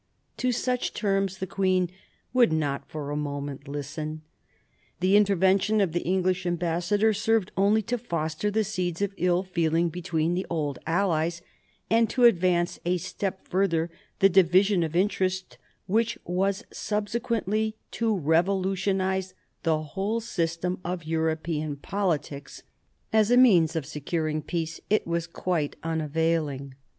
[0.37, 1.91] To such terms the queen
[2.33, 4.23] would not for a moment listen.
[4.99, 9.89] The intervention of the English ambassador served only to foster the seeds of ill feeling
[9.89, 11.43] between the old allies,
[11.87, 13.91] and to advance a step further
[14.21, 22.63] the division of interest which was subsequently to revolutionise the whole system of European politics;
[23.13, 26.73] as a means of securing peace it was quite unavailing.